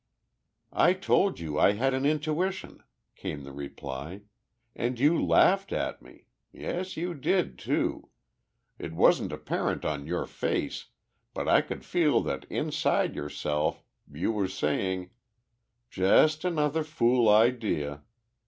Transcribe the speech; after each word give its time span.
"I 0.73 0.93
told 0.93 1.39
you 1.39 1.59
I 1.59 1.73
had 1.73 1.93
an 1.93 2.07
intuition," 2.07 2.81
came 3.15 3.43
the 3.43 3.51
reply, 3.51 4.21
"and 4.75 4.99
you 4.99 5.23
laughed 5.23 5.71
at 5.71 6.01
me. 6.01 6.25
Yes 6.51 6.97
you 6.97 7.13
did, 7.13 7.59
too! 7.59 8.09
It 8.79 8.93
wasn't 8.93 9.31
apparent 9.31 9.85
on 9.85 10.07
your 10.07 10.25
face, 10.25 10.87
but 11.35 11.47
I 11.47 11.61
could 11.61 11.85
feel 11.85 12.19
that 12.21 12.45
inside 12.49 13.13
yourself 13.15 13.83
you 14.11 14.31
were 14.31 14.47
saying, 14.47 15.11
'Just 15.91 16.43
another 16.45 16.83
fool 16.83 17.29
idea.' 17.29 18.01